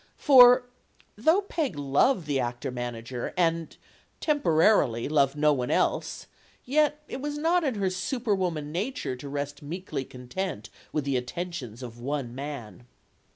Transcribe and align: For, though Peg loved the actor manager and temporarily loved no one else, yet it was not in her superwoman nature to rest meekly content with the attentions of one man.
For, 0.17 0.63
though 1.15 1.41
Peg 1.43 1.75
loved 1.77 2.25
the 2.25 2.39
actor 2.39 2.71
manager 2.71 3.35
and 3.37 3.77
temporarily 4.19 5.07
loved 5.07 5.35
no 5.35 5.53
one 5.53 5.69
else, 5.69 6.25
yet 6.65 7.03
it 7.07 7.21
was 7.21 7.37
not 7.37 7.63
in 7.63 7.75
her 7.75 7.91
superwoman 7.91 8.71
nature 8.71 9.15
to 9.15 9.29
rest 9.29 9.61
meekly 9.61 10.03
content 10.03 10.71
with 10.91 11.03
the 11.05 11.17
attentions 11.17 11.83
of 11.83 11.99
one 11.99 12.33
man. 12.33 12.87